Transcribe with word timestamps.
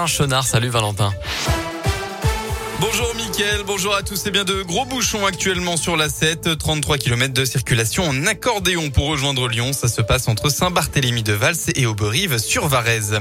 Un 0.00 0.06
chenard, 0.06 0.46
salut 0.46 0.70
Valentin. 0.70 1.12
Bonjour 2.80 3.12
Mickaël, 3.16 3.62
bonjour 3.66 3.92
à 3.92 4.04
tous. 4.04 4.24
Et 4.26 4.30
bien 4.30 4.44
de 4.44 4.62
gros 4.62 4.84
bouchons 4.84 5.26
actuellement 5.26 5.76
sur 5.76 5.96
la 5.96 6.08
7, 6.08 6.56
33 6.56 6.96
km 6.98 7.34
de 7.34 7.44
circulation 7.44 8.04
en 8.04 8.24
accordéon 8.24 8.90
pour 8.90 9.06
rejoindre 9.06 9.48
Lyon. 9.48 9.72
Ça 9.72 9.88
se 9.88 10.00
passe 10.00 10.28
entre 10.28 10.48
Saint-Barthélemy 10.48 11.24
de 11.24 11.32
Vals 11.32 11.56
et 11.74 11.86
Auberive 11.86 12.38
sur 12.38 12.68
Varèse. 12.68 13.18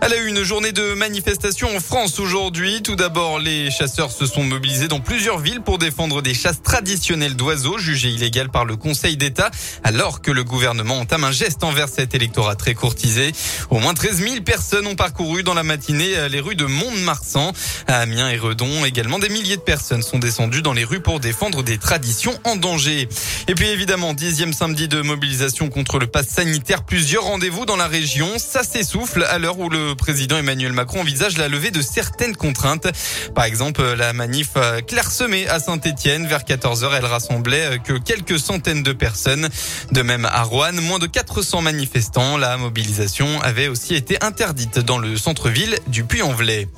Elle 0.00 0.12
a 0.12 0.16
eu 0.16 0.28
une 0.28 0.42
journée 0.42 0.72
de 0.72 0.94
manifestation 0.94 1.74
en 1.76 1.80
France 1.80 2.18
aujourd'hui. 2.20 2.82
Tout 2.82 2.96
d'abord, 2.96 3.38
les 3.38 3.70
chasseurs 3.70 4.12
se 4.12 4.24
sont 4.24 4.44
mobilisés 4.44 4.88
dans 4.88 5.00
plusieurs 5.00 5.38
villes 5.38 5.60
pour 5.60 5.76
défendre 5.76 6.22
des 6.22 6.34
chasses 6.34 6.62
traditionnelles 6.62 7.36
d'oiseaux 7.36 7.76
jugées 7.76 8.10
illégales 8.10 8.50
par 8.50 8.64
le 8.64 8.76
Conseil 8.76 9.18
d'État, 9.18 9.50
alors 9.84 10.22
que 10.22 10.30
le 10.30 10.44
gouvernement 10.44 11.00
entame 11.00 11.24
un 11.24 11.32
geste 11.32 11.64
envers 11.64 11.88
cet 11.88 12.14
électorat 12.14 12.56
très 12.56 12.74
courtisé. 12.74 13.32
Au 13.68 13.78
moins 13.78 13.94
13 13.94 14.22
000 14.22 14.40
personnes 14.42 14.86
ont 14.86 14.94
parcouru 14.94 15.42
dans 15.42 15.54
la 15.54 15.64
matinée 15.64 16.28
les 16.30 16.40
rues 16.40 16.56
de 16.56 16.66
Mont-de-Marsan. 16.66 17.52
À 17.86 17.98
Amiens 18.00 18.30
et 18.30 18.38
Redon, 18.38 18.85
également 18.86 19.18
des 19.18 19.28
milliers 19.28 19.56
de 19.56 19.62
personnes 19.62 20.02
sont 20.02 20.18
descendues 20.18 20.62
dans 20.62 20.72
les 20.72 20.84
rues 20.84 21.00
pour 21.00 21.20
défendre 21.20 21.62
des 21.62 21.78
traditions 21.78 22.38
en 22.44 22.56
danger. 22.56 23.08
Et 23.48 23.54
puis 23.54 23.66
évidemment, 23.68 24.14
dixième 24.14 24.52
samedi 24.52 24.88
de 24.88 25.02
mobilisation 25.02 25.68
contre 25.68 25.98
le 25.98 26.06
pass 26.06 26.28
sanitaire, 26.28 26.84
plusieurs 26.84 27.24
rendez-vous 27.24 27.66
dans 27.66 27.76
la 27.76 27.88
région. 27.88 28.28
Ça 28.38 28.62
s'essouffle 28.62 29.24
à 29.24 29.38
l'heure 29.38 29.58
où 29.58 29.68
le 29.68 29.94
président 29.94 30.36
Emmanuel 30.36 30.72
Macron 30.72 31.00
envisage 31.00 31.36
la 31.36 31.48
levée 31.48 31.70
de 31.70 31.82
certaines 31.82 32.36
contraintes. 32.36 32.86
Par 33.34 33.44
exemple, 33.44 33.82
la 33.82 34.12
manif 34.12 34.50
clairsemée 34.86 35.48
à 35.48 35.58
Saint-Etienne. 35.60 36.26
Vers 36.26 36.44
14h, 36.44 36.90
elle 36.96 37.06
rassemblait 37.06 37.80
que 37.84 37.94
quelques 37.94 38.38
centaines 38.38 38.82
de 38.82 38.92
personnes. 38.92 39.48
De 39.92 40.02
même 40.02 40.24
à 40.24 40.42
Rouen, 40.42 40.72
moins 40.72 40.98
de 40.98 41.06
400 41.06 41.62
manifestants. 41.62 42.36
La 42.36 42.56
mobilisation 42.56 43.40
avait 43.42 43.68
aussi 43.68 43.94
été 43.94 44.16
interdite 44.22 44.78
dans 44.78 44.98
le 44.98 45.16
centre-ville 45.16 45.76
du 45.88 46.04
Puy-en-Velay. 46.04 46.68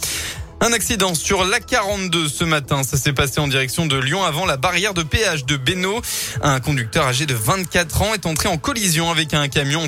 Un 0.60 0.72
accident 0.72 1.14
sur 1.14 1.44
l'A42 1.44 2.28
ce 2.28 2.42
matin. 2.42 2.82
Ça 2.82 2.96
s'est 2.96 3.12
passé 3.12 3.38
en 3.38 3.46
direction 3.46 3.86
de 3.86 3.96
Lyon 3.96 4.24
avant 4.24 4.44
la 4.44 4.56
barrière 4.56 4.92
de 4.92 5.04
péage 5.04 5.44
de 5.46 5.56
Bénaud. 5.56 6.02
Un 6.42 6.58
conducteur 6.58 7.06
âgé 7.06 7.26
de 7.26 7.34
24 7.34 8.02
ans 8.02 8.12
est 8.12 8.26
entré 8.26 8.48
en 8.48 8.58
collision 8.58 9.08
avec 9.08 9.34
un 9.34 9.46
camion 9.46 9.82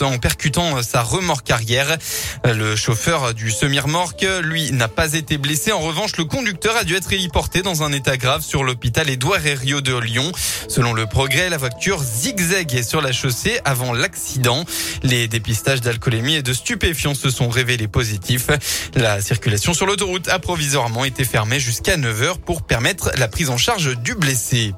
en 0.00 0.18
percutant, 0.18 0.82
sa 0.82 1.02
remorque 1.02 1.50
arrière. 1.50 1.98
Le 2.44 2.74
chauffeur 2.74 3.34
du 3.34 3.50
semi-remorque, 3.50 4.26
lui, 4.42 4.72
n'a 4.72 4.88
pas 4.88 5.12
été 5.12 5.36
blessé. 5.36 5.72
En 5.72 5.80
revanche, 5.80 6.16
le 6.16 6.24
conducteur 6.24 6.74
a 6.74 6.84
dû 6.84 6.96
être 6.96 7.12
héliporté 7.12 7.60
dans 7.60 7.82
un 7.82 7.92
état 7.92 8.16
grave 8.16 8.40
sur 8.40 8.64
l'hôpital 8.64 9.10
Édouard 9.10 9.46
Herriot 9.46 9.82
de 9.82 9.94
Lyon. 9.94 10.32
Selon 10.68 10.94
le 10.94 11.04
progrès, 11.04 11.50
la 11.50 11.58
voiture 11.58 12.02
zigzaguait 12.02 12.82
sur 12.82 13.02
la 13.02 13.12
chaussée 13.12 13.60
avant 13.66 13.92
l'accident. 13.92 14.64
Les 15.02 15.28
dépistages 15.28 15.82
d'alcoolémie 15.82 16.36
et 16.36 16.42
de 16.42 16.54
stupéfiants 16.54 17.14
se 17.14 17.28
sont 17.28 17.50
révélés 17.50 17.88
positifs. 17.88 18.48
La 18.94 19.20
circulation 19.20 19.74
sur 19.74 19.84
l'autoroute 19.84 20.13
a 20.28 20.38
provisoirement 20.38 21.04
été 21.04 21.24
fermée 21.24 21.60
jusqu'à 21.60 21.96
9h 21.96 22.38
pour 22.38 22.62
permettre 22.62 23.10
la 23.16 23.28
prise 23.28 23.50
en 23.50 23.56
charge 23.56 23.96
du 23.98 24.14
blessé. 24.14 24.72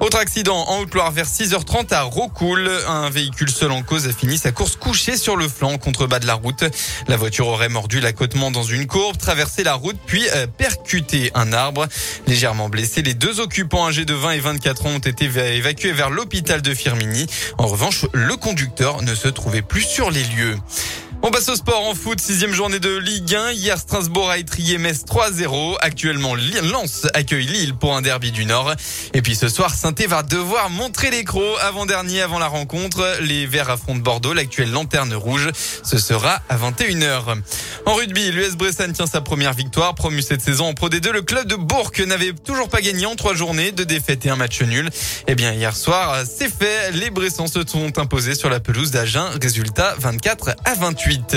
Autre 0.00 0.18
accident 0.18 0.56
en 0.56 0.80
Haute-Loire 0.80 1.10
vers 1.10 1.26
6h30 1.26 1.92
à 1.92 2.02
Rocoul. 2.02 2.70
Un 2.86 3.10
véhicule 3.10 3.50
seul 3.50 3.72
en 3.72 3.82
cause 3.82 4.06
a 4.06 4.12
fini 4.12 4.38
sa 4.38 4.52
course 4.52 4.76
couché 4.76 5.16
sur 5.16 5.34
le 5.34 5.48
flanc 5.48 5.72
en 5.72 5.78
contrebas 5.78 6.20
de 6.20 6.26
la 6.26 6.34
route. 6.34 6.64
La 7.08 7.16
voiture 7.16 7.48
aurait 7.48 7.68
mordu 7.68 7.98
l'accotement 7.98 8.52
dans 8.52 8.62
une 8.62 8.86
courbe, 8.86 9.16
traversé 9.16 9.64
la 9.64 9.74
route 9.74 9.96
puis 10.06 10.24
euh, 10.36 10.46
percuté 10.46 11.32
un 11.34 11.52
arbre. 11.52 11.88
Légèrement 12.28 12.68
blessés, 12.68 13.02
les 13.02 13.14
deux 13.14 13.40
occupants 13.40 13.88
âgés 13.88 14.04
de 14.04 14.14
20 14.14 14.30
et 14.30 14.40
24 14.40 14.86
ans 14.86 14.90
ont 14.90 14.98
été 14.98 15.24
évacués 15.24 15.92
vers 15.92 16.10
l'hôpital 16.10 16.62
de 16.62 16.74
Firmini. 16.74 17.26
En 17.58 17.66
revanche, 17.66 18.06
le 18.12 18.36
conducteur 18.36 19.02
ne 19.02 19.16
se 19.16 19.26
trouvait 19.26 19.62
plus 19.62 19.82
sur 19.82 20.12
les 20.12 20.22
lieux. 20.22 20.56
On 21.20 21.30
passe 21.32 21.48
au 21.48 21.56
sport 21.56 21.84
en 21.84 21.96
foot, 21.96 22.20
sixième 22.20 22.52
journée 22.52 22.78
de 22.78 22.96
Ligue 22.96 23.34
1. 23.34 23.50
Hier, 23.50 23.76
Strasbourg 23.76 24.30
a 24.30 24.38
étrié 24.38 24.78
Metz 24.78 25.04
3-0. 25.04 25.76
Actuellement, 25.80 26.36
Lens 26.36 27.08
accueille 27.12 27.46
Lille 27.46 27.74
pour 27.74 27.96
un 27.96 28.02
derby 28.02 28.30
du 28.30 28.44
Nord. 28.44 28.72
Et 29.14 29.20
puis 29.20 29.34
ce 29.34 29.48
soir, 29.48 29.74
saint 29.74 29.92
va 30.06 30.22
devoir 30.22 30.70
montrer 30.70 31.10
les 31.10 31.24
crocs 31.24 31.58
avant-dernier 31.60 32.22
avant 32.22 32.38
la 32.38 32.46
rencontre. 32.46 33.18
Les 33.22 33.46
Verts 33.46 33.68
affrontent 33.68 34.00
Bordeaux, 34.00 34.32
l'actuelle 34.32 34.70
lanterne 34.70 35.12
rouge. 35.12 35.50
Ce 35.82 35.98
sera 35.98 36.40
à 36.48 36.56
21h. 36.56 37.36
En 37.84 37.94
rugby, 37.94 38.30
l'US 38.30 38.54
Bressan 38.56 38.92
tient 38.92 39.06
sa 39.06 39.20
première 39.20 39.54
victoire. 39.54 39.96
Promu 39.96 40.22
cette 40.22 40.40
saison 40.40 40.66
en 40.66 40.74
Pro 40.74 40.88
D2, 40.88 41.10
le 41.10 41.22
club 41.22 41.48
de 41.48 41.56
Bourg 41.56 41.90
n'avait 42.06 42.32
toujours 42.32 42.68
pas 42.68 42.80
gagné 42.80 43.06
en 43.06 43.16
trois 43.16 43.34
journées, 43.34 43.72
de 43.72 43.82
défaites 43.82 44.24
et 44.24 44.30
un 44.30 44.36
match 44.36 44.62
nul. 44.62 44.88
Eh 45.26 45.34
bien, 45.34 45.52
hier 45.52 45.74
soir, 45.74 46.22
c'est 46.24 46.52
fait. 46.52 46.92
Les 46.92 47.10
Bressans 47.10 47.48
se 47.48 47.66
sont 47.66 47.98
imposés 47.98 48.36
sur 48.36 48.50
la 48.50 48.60
pelouse 48.60 48.92
d'Agen. 48.92 49.26
Résultat 49.42 49.96
24 49.98 50.50
à 50.64 50.74
28. 51.08 51.36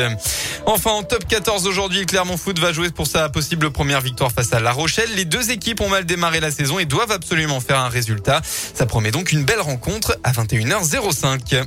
Enfin, 0.66 0.92
en 0.92 1.04
top 1.04 1.26
14 1.28 1.66
aujourd'hui, 1.66 2.06
Clermont 2.06 2.38
Foot 2.38 2.59
va 2.59 2.74
jouer 2.74 2.90
pour 2.90 3.08
sa 3.08 3.30
possible 3.30 3.72
première 3.72 4.02
victoire 4.02 4.32
face 4.32 4.54
à 4.54 4.59
La 4.59 4.72
Rochelle. 4.72 5.09
Les 5.16 5.26
deux 5.26 5.52
équipes 5.52 5.82
ont 5.82 5.90
mal 5.90 6.06
démarré 6.06 6.40
la 6.40 6.52
saison 6.52 6.78
et 6.78 6.86
doivent 6.86 7.12
absolument 7.12 7.62
faire 7.62 7.80
un 7.80 7.90
résultat. 7.90 8.42
Ça 8.44 8.86
promet 8.86 9.12
donc 9.12 9.31
une 9.31 9.44
belle 9.44 9.62
rencontre 9.62 10.18
à 10.24 10.31
21h05. 10.34 11.64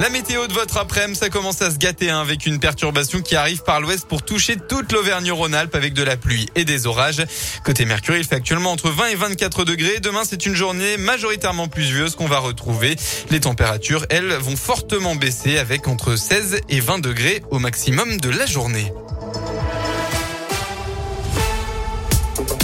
La 0.00 0.10
météo 0.10 0.48
de 0.48 0.52
votre 0.52 0.76
après-midi, 0.78 1.18
ça 1.18 1.30
commence 1.30 1.62
à 1.62 1.70
se 1.70 1.78
gâter 1.78 2.10
hein, 2.10 2.20
avec 2.20 2.46
une 2.46 2.58
perturbation 2.58 3.22
qui 3.22 3.36
arrive 3.36 3.62
par 3.62 3.80
l'ouest 3.80 4.06
pour 4.08 4.22
toucher 4.22 4.56
toute 4.56 4.90
l'Auvergne-Rhône-Alpes 4.90 5.74
avec 5.76 5.94
de 5.94 6.02
la 6.02 6.16
pluie 6.16 6.48
et 6.56 6.64
des 6.64 6.86
orages. 6.86 7.24
Côté 7.64 7.84
Mercure, 7.84 8.16
il 8.16 8.24
fait 8.24 8.34
actuellement 8.34 8.72
entre 8.72 8.90
20 8.90 9.06
et 9.06 9.14
24 9.14 9.64
degrés. 9.64 10.00
Demain, 10.00 10.22
c'est 10.24 10.46
une 10.46 10.54
journée 10.54 10.96
majoritairement 10.96 11.68
pluvieuse 11.68 12.16
qu'on 12.16 12.26
va 12.26 12.38
retrouver. 12.38 12.96
Les 13.30 13.40
températures, 13.40 14.04
elles, 14.10 14.32
vont 14.32 14.56
fortement 14.56 15.14
baisser 15.14 15.58
avec 15.58 15.86
entre 15.86 16.16
16 16.16 16.62
et 16.68 16.80
20 16.80 16.98
degrés 16.98 17.42
au 17.50 17.60
maximum 17.60 18.18
de 18.18 18.30
la 18.30 18.46
journée. 18.46 18.92